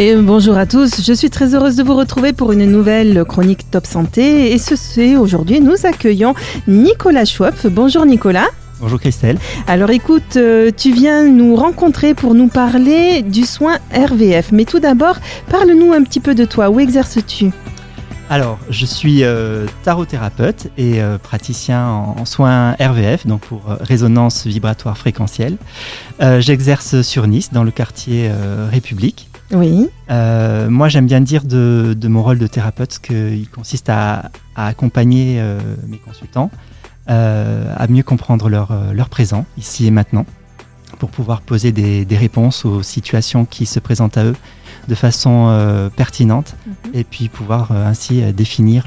[0.00, 3.70] Et bonjour à tous, je suis très heureuse de vous retrouver pour une nouvelle chronique
[3.70, 6.34] Top Santé et ce c'est aujourd'hui nous accueillons
[6.66, 7.54] Nicolas Schwab.
[7.66, 8.48] Bonjour Nicolas.
[8.80, 9.38] Bonjour Christelle.
[9.68, 14.50] Alors écoute, euh, tu viens nous rencontrer pour nous parler du soin RVF.
[14.50, 15.18] Mais tout d'abord,
[15.48, 16.70] parle-nous un petit peu de toi.
[16.70, 17.52] Où exerces-tu?
[18.30, 24.96] Alors, je suis euh, tarothérapeute et euh, praticien en, soins RVF, donc pour résonance vibratoire
[24.96, 25.56] fréquentielle.
[26.38, 28.30] J'exerce sur Nice, dans le quartier
[28.70, 29.28] République.
[29.52, 29.88] Oui.
[30.10, 35.58] Euh, moi, j'aime bien dire de, mon rôle de thérapeute qu'il consiste à, accompagner euh,
[35.86, 36.50] mes consultants
[37.10, 40.26] euh, à mieux comprendre leur, leur, présent, ici et maintenant,
[40.98, 44.36] pour pouvoir poser des, réponses aux situations qui se présentent à eux
[44.88, 46.74] de façon pertinente mhm.
[46.94, 48.86] et puis pouvoir ainsi définir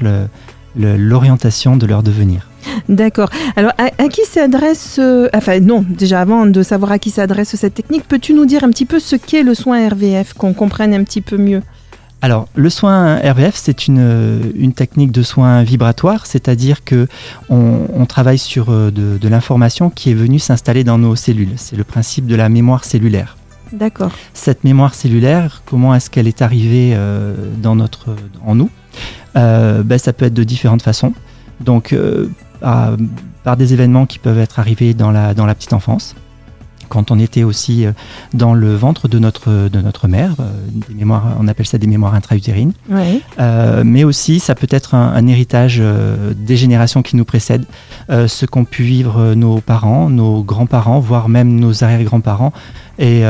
[0.76, 2.48] l'orientation de leur devenir.
[2.88, 3.30] D'accord.
[3.56, 7.74] Alors, à, qui s'adresse, euh, enfin non, déjà avant de savoir à qui s'adresse cette
[7.74, 11.04] technique, peux-tu nous dire un petit peu ce qu'est le soin RVF, qu'on comprenne un
[11.04, 11.62] petit peu mieux?
[12.20, 17.06] Alors, le soin RVF, c'est une, une, technique de soin vibratoire, c'est-à-dire que
[17.48, 21.52] on, travaille sur euh, de, l'information qui est venue s'installer dans nos cellules.
[21.56, 23.37] C'est le principe de la mémoire cellulaire.
[23.72, 24.12] D'accord.
[24.34, 28.70] Cette mémoire cellulaire, comment est-ce qu'elle est arrivée euh, dans notre, en nous?
[29.34, 31.12] Ben, Ça peut être de différentes façons.
[31.60, 31.94] Donc,
[32.60, 36.14] par des événements qui peuvent être arrivés dans la, dans la petite enfance
[36.88, 37.92] quand on était aussi euh,
[38.34, 40.50] dans le ventre de notre, de notre mère, euh,
[40.88, 42.72] des mémoires, on appelle ça des mémoires intra-utérines.
[43.38, 45.82] Euh, mais aussi, ça peut être un, héritage
[46.34, 47.66] des générations qui nous précèdent,
[48.08, 52.52] ce qu'ont pu vivre nos parents, nos grands-parents, voire même nos arrière-grands-parents.
[52.98, 53.22] Et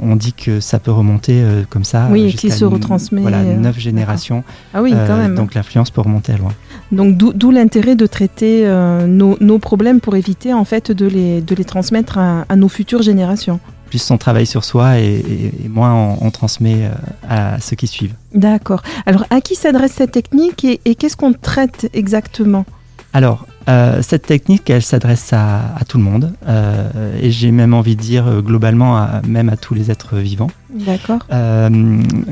[0.00, 2.08] on dit que ça peut remonter comme ça.
[2.10, 3.22] Oui, qui se retransmet.
[3.22, 4.42] Voilà, neuf générations.
[4.74, 5.34] Ah oui, quand même.
[5.34, 6.52] Donc l'influence peut remonter à loin.
[6.92, 8.66] Donc d'où l'intérêt de traiter
[9.06, 12.68] nos, nos, problèmes pour éviter en fait de les, de les transmettre à, à nos
[12.68, 13.60] futures générations.
[13.88, 15.22] Plus on travaille sur soi et,
[15.68, 16.90] moins on, transmet euh,
[17.28, 18.14] à ceux qui suivent.
[18.34, 18.82] D'accord.
[19.06, 22.66] Alors à qui s'adresse cette technique et, qu'est-ce qu'on traite exactement?
[23.12, 27.96] Alors, euh, cette technique, elle s'adresse à, tout le monde euh, et j'ai même envie
[27.96, 30.50] de dire globalement même à tous les êtres vivants.
[30.70, 31.26] D'accord.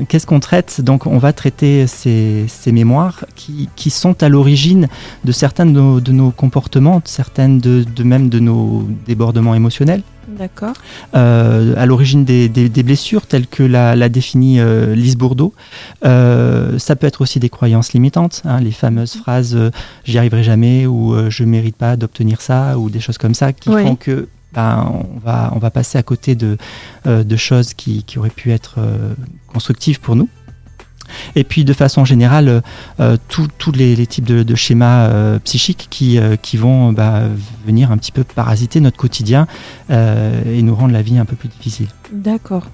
[0.07, 0.81] Qu'est-ce qu'on traite?
[0.81, 4.87] Donc, on va traiter ces, mémoires qui, sont à l'origine
[5.23, 5.71] de certains de
[6.11, 10.03] nos, comportements, certaines de, de, même de nos débordements émotionnels.
[10.27, 10.73] D'accord.
[11.15, 12.49] Euh, à l'origine des,
[12.83, 15.53] blessures, telles que l'a, défini euh, Lise Bourdeau.
[16.03, 19.57] Euh, ça peut être aussi des croyances limitantes, hein, les fameuses phrases
[20.03, 23.69] j'y arriverai jamais ou je mérite pas d'obtenir ça ou des choses comme ça qui
[23.69, 26.57] font que ben, on, va, on va passer à côté de,
[27.05, 28.79] de choses qui, qui, auraient pu être
[29.51, 30.29] constructives pour nous.
[31.35, 32.61] Et puis de façon générale, euh,
[32.99, 37.23] euh, tous les, types de, schémas euh, psychiques qui, qui vont bah,
[37.65, 39.47] venir un petit peu parasiter notre quotidien
[39.89, 41.87] et nous rendre la vie un peu plus difficile.
[42.11, 42.67] D'accord.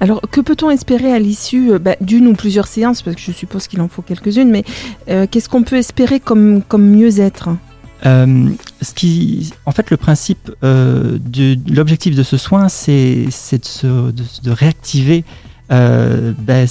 [0.00, 3.02] Alors, que peut-on espérer à l'issue bah, d'une ou plusieurs séances?
[3.02, 4.64] Parce que je suppose qu'il en faut quelques-unes, mais
[5.06, 7.50] qu'est-ce qu'on peut espérer comme, comme mieux-être?
[8.02, 13.26] Ce qui, en fait, le principe, de l'objectif de ce soin, c'est
[13.84, 14.10] de,
[14.42, 15.24] de, réactiver
[15.68, 16.66] bah,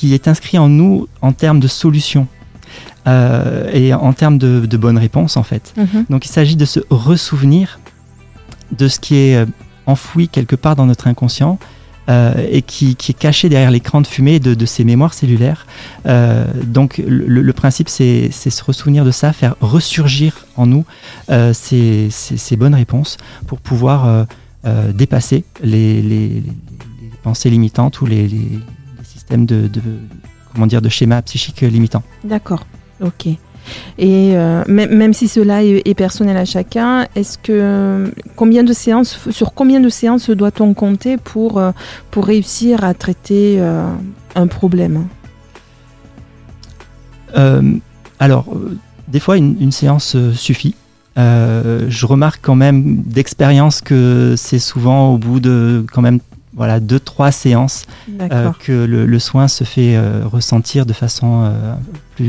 [0.00, 2.26] qui est inscrit en nous en termes de solutions.
[3.06, 5.74] Euh, et en termes de, bonnes réponses en fait.
[5.76, 6.06] Mhm.
[6.08, 7.80] Donc il s'agit de se ressouvenir
[8.72, 9.46] de ce qui est euh,
[9.86, 11.58] enfoui quelque part dans notre inconscient
[12.08, 15.66] euh, et qui, est caché derrière l'écran de fumée de, ces mémoires cellulaires.
[16.64, 20.84] donc le, principe c'est se ressouvenir de ça, faire ressurgir en nous
[21.52, 24.26] ces, bonnes réponses pour pouvoir
[24.94, 26.42] dépasser les,
[27.22, 28.28] pensées limitantes ou les
[29.36, 29.70] de,
[30.52, 32.02] comment dire, de schéma psychique limitant.
[32.24, 32.66] D'accord,
[33.00, 33.28] ok.
[33.98, 39.54] Et euh, même, si cela est, personnel à chacun, est-ce que combien de séances, sur
[39.54, 41.72] combien de séances doit-on compter pour, euh,
[42.10, 43.84] pour réussir à traiter euh,
[44.34, 45.06] un problème?
[48.18, 48.46] Alors,
[49.06, 50.74] des fois, une, une séance suffit.
[51.16, 56.18] je remarque quand même d'expérience que c'est souvent au bout de quand même
[56.54, 57.86] voilà, deux, trois séances
[58.20, 61.74] euh, que le, soin se fait euh, ressentir de façon euh,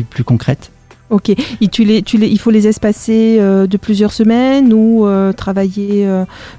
[0.10, 0.72] plus, concrète.
[1.10, 1.30] Ok.
[1.30, 5.06] Et tu les, tu les, il faut les espacer de plusieurs semaines ou
[5.36, 6.08] travailler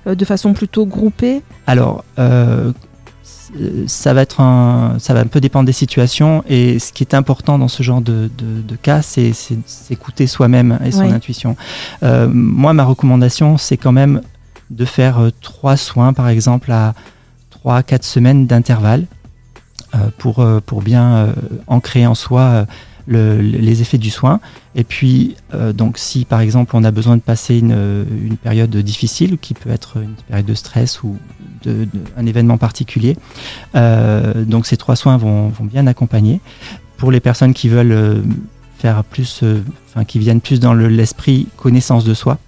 [0.04, 1.40] de façon plutôt groupée?
[1.66, 2.04] Alors,
[3.86, 7.14] ça va être un, ça va un peu dépendre des situations et ce qui est
[7.14, 11.56] important dans ce genre de, de, cas, c'est s'écouter soi-même et son intuition.
[12.02, 14.20] moi, ma recommandation, c'est quand même
[14.68, 16.92] de faire trois soins, par exemple, à
[17.64, 19.06] 3-4 semaines d'intervalle
[19.94, 21.32] euh, pour, euh, pour bien euh,
[21.66, 22.66] ancrer en soi
[23.08, 24.38] les effets du soin.
[24.76, 25.34] Et puis,
[25.74, 29.70] donc, si par exemple on a besoin de passer une, une, période difficile, qui peut
[29.70, 31.18] être une période de stress ou
[32.16, 33.16] un événement particulier.
[33.74, 36.40] donc ces trois soins vont, vont, bien accompagner.
[36.96, 38.22] Pour les personnes qui veulent
[38.78, 39.42] faire plus,
[39.90, 42.38] enfin qui viennent plus dans l'esprit connaissance de soi,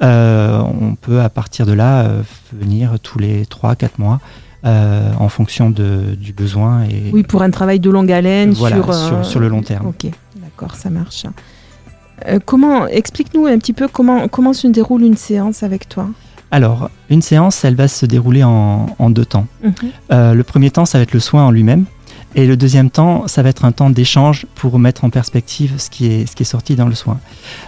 [0.00, 2.10] on peut à partir de là
[2.52, 4.20] venir tous les 3-4 mois.
[4.64, 6.84] En fonction de, du besoin.
[6.84, 9.86] Et oui, pour un travail de longue haleine sur, sur, sur, le long terme.
[9.86, 11.26] Ok, d'accord, ça marche.
[12.26, 16.08] Euh, comment explique-nous un petit peu comment comment se déroule une séance avec toi.
[16.50, 19.46] Alors, une séance, elle va se dérouler en, deux temps.
[19.62, 19.72] Mhm.
[20.12, 21.84] Euh, le premier temps, ça va être le soin en lui-même.
[22.36, 25.88] Et le deuxième temps, ça va être un temps d'échange pour mettre en perspective ce
[25.90, 27.20] qui est, ce qui est sorti dans le soin.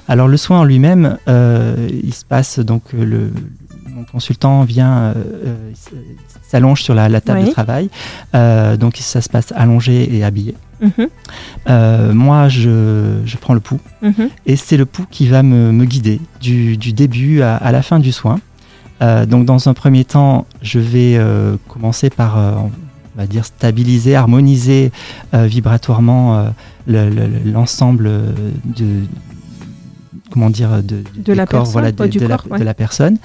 [0.08, 3.32] Alors le soin en lui-même, euh, il se passe donc le,
[3.96, 5.14] mon consultant vient
[6.42, 7.88] s'allonge sur la, table de travail,
[8.78, 10.54] donc ça se passe allongé et habillé.
[10.80, 11.08] Mhm.
[11.68, 14.28] Euh, moi, je, prends le pouls mhm.
[14.46, 18.40] et c'est le pouls qui va me, guider du, début à, la fin du soin.
[19.02, 22.70] Euh, donc, dans un premier temps, je vais euh, commencer par, on
[23.16, 24.92] va dire, stabiliser, harmoniser
[25.32, 26.52] vibratoirement
[26.86, 28.10] l'ensemble
[28.64, 29.02] de
[30.36, 33.16] comment dire de, de la corps, voilà, de, de, la, personne.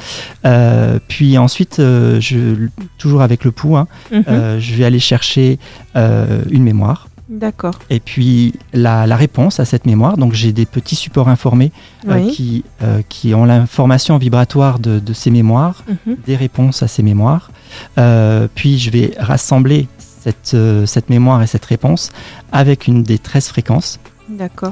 [1.10, 2.68] puis ensuite, je,
[2.98, 4.60] toujours avec le pouls, hein, mhm.
[4.60, 5.60] je vais aller chercher
[5.96, 7.10] une mémoire.
[7.32, 7.80] D'accord.
[7.90, 11.72] Et puis la, réponse à cette mémoire, donc j'ai des petits supports informés
[12.10, 16.18] euh, qui, euh, qui ont l'information vibratoire de, ces mémoires, mhm.
[16.26, 17.52] des réponses à ces mémoires.
[17.98, 22.12] Euh, puis je vais rassembler cette, cette mémoire et cette réponse
[22.52, 24.00] avec une des 13 fréquences.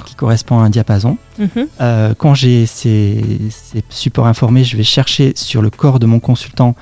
[0.06, 1.18] Qui correspond à un diapason.
[1.38, 1.68] Mhm.
[2.18, 6.76] quand j'ai ces, ces supports informés, je vais chercher sur le corps de mon consultant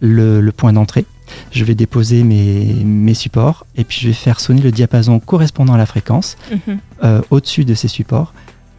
[0.00, 1.06] le, le point d'entrée
[1.50, 5.78] je vais déposer mes, supports et puis je vais faire sonner le diapason correspondant à
[5.78, 6.78] la fréquence mhm.
[7.04, 8.34] euh, au-dessus de ces supports.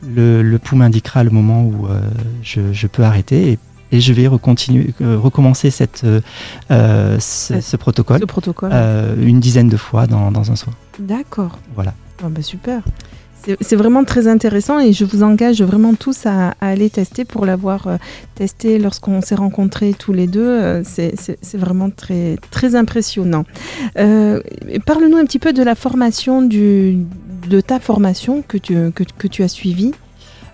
[0.06, 2.02] Le, le pouls m'indiquera le moment où euh,
[2.44, 3.57] je, peux arrêter
[3.92, 6.06] et, je vais euh, recommencer cette,
[6.69, 8.25] ce, protocole,
[9.22, 10.74] une dizaine de fois dans, un soin.
[11.00, 11.57] D'accord.
[11.75, 11.94] Voilà.
[12.24, 12.81] Ah bah super.
[13.62, 17.88] C'est vraiment très intéressant et je vous engage vraiment tous à, aller tester pour l'avoir
[17.88, 17.97] euh,
[18.33, 20.47] testé lorsqu'on s'est rencontrés tous les deux.
[20.47, 23.45] Euh, c'est vraiment très, très impressionnant.
[23.97, 24.42] Euh,
[24.86, 27.06] parle-nous un petit peu de la formation, de
[27.65, 29.94] ta formation que tu, que, tu as suivie.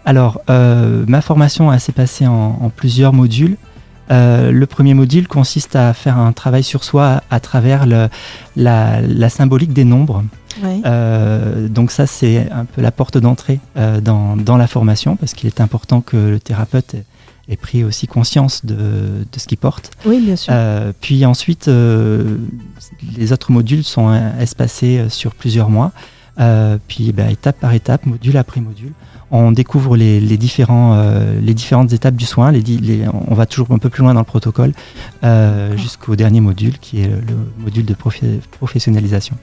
[0.05, 3.57] Alors, ma formation s'est passée en, plusieurs modules.
[4.11, 8.09] Le premier module consiste à faire un travail sur soi à, travers le,
[8.55, 10.23] la, symbolique des nombres.
[10.85, 15.33] Euh, donc ça, c'est un peu la porte d'entrée euh, dans, dans, la formation, parce
[15.33, 16.95] qu'il est important que le thérapeute
[17.49, 19.91] ait, pris aussi conscience de, de ce qu'il porte.
[20.05, 20.53] Oui, bien sûr.
[20.55, 21.69] Euh, puis ensuite,
[23.17, 25.91] les autres modules sont espacés sur plusieurs mois.
[26.87, 28.93] Puis bah, étape par étape, module après module,
[29.31, 31.01] on découvre les, les différents,
[31.41, 32.51] les différentes étapes du soin.
[32.51, 34.73] Les, les, on va toujours un peu plus loin dans le protocole
[35.77, 37.95] jusqu'au dernier module, qui est le module de
[38.51, 39.37] professionnalisation.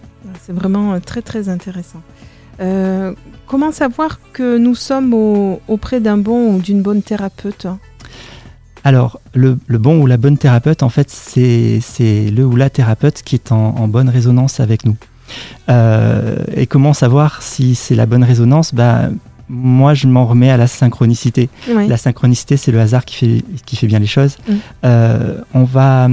[0.49, 2.01] C'est vraiment euh, très très intéressant.
[2.61, 3.15] Euh,
[3.47, 5.13] comment savoir que nous sommes
[5.69, 7.67] auprès d'un bon ou d'une bonne thérapeute
[8.85, 13.35] alors, le, bon ou la bonne thérapeute, en fait, c'est le ou la thérapeute qui
[13.35, 14.97] est en, bonne résonance avec nous.
[15.69, 18.75] Euh, et comment savoir si c'est la bonne résonance?
[18.75, 19.09] Bah,
[19.49, 21.49] Moi, je m'en remets à la synchronicité.
[21.69, 24.37] La synchronicité, c'est le hasard qui fait, qui fait bien les choses.
[24.49, 24.55] Mm.
[25.55, 26.09] on, va,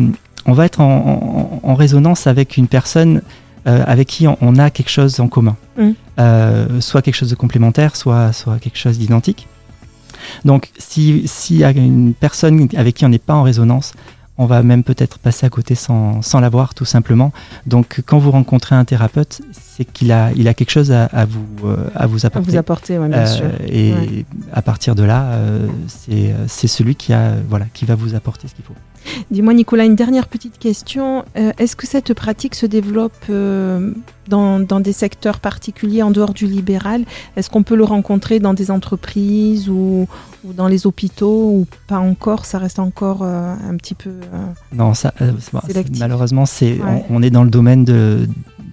[0.45, 3.21] on va être en, en résonance avec une personne
[3.67, 5.55] euh, avec qui on, a quelque chose en commun.
[5.75, 5.89] Mm.
[6.19, 9.47] Euh, soit quelque chose de complémentaire, soit, soit quelque chose d'identique.
[10.43, 13.93] Donc, s'il y a une personne avec qui on n'est pas en résonance,
[14.37, 17.31] on va même peut-être passer à côté sans, sans l'avoir tout simplement.
[17.65, 21.67] Donc quand vous rencontrez un thérapeute, c'est qu'il a, il a quelque chose à, vous,
[21.67, 22.47] euh, à vous apporter.
[22.47, 23.45] À vous apporter, bien sûr.
[23.67, 25.39] Et à partir de là,
[25.97, 28.75] c'est celui qui, a, voilà, qui va vous apporter ce qu'il faut.
[29.31, 31.25] Dis-moi Nicolas, une dernière petite question.
[31.37, 33.91] Euh, est-ce que cette pratique se développe euh,
[34.27, 37.03] dans, des secteurs particuliers en dehors du libéral?
[37.35, 40.07] Est-ce qu'on peut le rencontrer dans des entreprises ou,
[40.43, 42.45] dans les hôpitaux ou pas encore?
[42.45, 44.11] Ça reste encore euh, un petit peu...
[44.73, 45.13] non, ça,
[45.99, 48.27] malheureusement, c'est, on, est dans le domaine de,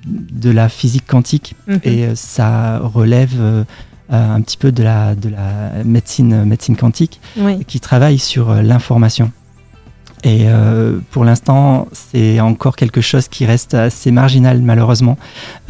[0.06, 1.80] de la physique quantique mhm.
[1.84, 3.64] et ça relève...
[4.10, 7.18] un petit peu de la, de la médecine, médecine quantique
[7.66, 9.32] qui travaille sur l'information.
[10.24, 15.18] Et euh, pour l'instant, c'est encore quelque chose qui reste assez marginal, malheureusement,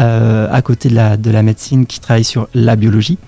[0.00, 3.18] euh, à côté de la, de la médecine qui travaille sur la biologie.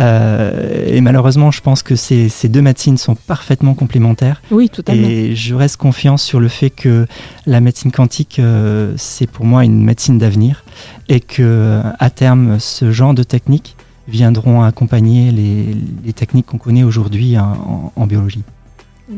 [0.00, 4.40] Euh, et malheureusement, je pense que ces, ces, deux médecines sont parfaitement complémentaires.
[4.50, 5.08] Oui, totalement.
[5.08, 7.06] Et je reste confiant sur le fait que
[7.46, 10.64] la médecine quantique, euh, c'est pour moi une médecine d'avenir
[11.08, 16.84] et que à terme, ce genre de techniques viendront accompagner les, les techniques qu'on connaît
[16.84, 18.44] aujourd'hui en, en biologie.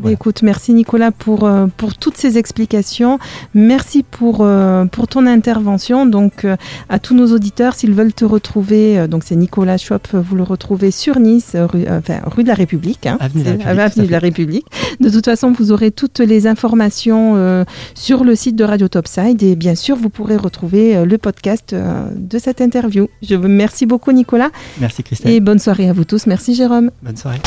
[0.08, 3.18] Écoute, merci Nicolas pour, euh, pour toutes ces explications.
[3.54, 6.06] Merci pour, euh, pour ton intervention.
[6.06, 6.56] Donc, euh,
[6.88, 10.90] à tous nos auditeurs, s'ils veulent te retrouver, donc c'est Nicolas Schwab, vous le retrouvez
[10.90, 11.84] sur Nice, rue,
[12.24, 13.06] rue de la République.
[13.06, 14.66] Hein, avenue, de la République, de la République.
[15.00, 19.56] De toute façon, vous aurez toutes les informations sur le site de Radio Topside et
[19.56, 23.08] bien sûr, vous pourrez retrouver le podcast de cette interview.
[23.22, 24.50] Je vous remercie beaucoup Nicolas.
[24.80, 25.32] Merci Christelle.
[25.32, 26.26] Et bonne soirée à vous tous.
[26.26, 26.90] Merci Jérôme.
[27.02, 27.40] Bonne soirée.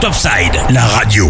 [0.00, 1.26] Topside, la radio.